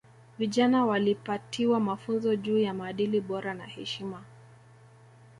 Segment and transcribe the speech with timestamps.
[0.39, 4.23] Vijana waliwapatiwa mafunzo juu ya maadili bora na heshima